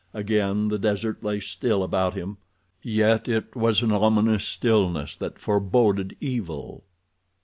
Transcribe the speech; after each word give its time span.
Again 0.15 0.69
the 0.69 0.79
desert 0.79 1.23
lay 1.23 1.39
still 1.39 1.83
about 1.83 2.15
him, 2.15 2.37
yet 2.81 3.27
it 3.27 3.55
was 3.55 3.83
an 3.83 3.91
ominous 3.91 4.45
stillness 4.45 5.15
that 5.17 5.37
foreboded 5.37 6.15
evil. 6.19 6.83